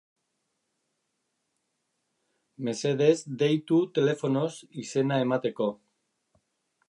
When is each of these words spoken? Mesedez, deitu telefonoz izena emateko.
Mesedez, 2.69 3.13
deitu 3.43 3.79
telefonoz 3.99 4.51
izena 4.87 5.23
emateko. 5.27 5.71